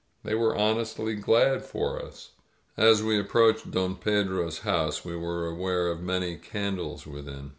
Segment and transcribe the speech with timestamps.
[0.23, 2.31] They were honestly glad for us.
[2.75, 7.49] As we approached Don Pedro's house we were aware of many candles within.